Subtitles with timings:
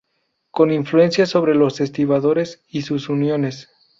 [0.49, 3.69] Con influencia sobre los estibadores y sus uniones.